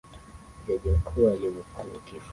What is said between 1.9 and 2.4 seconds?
kifo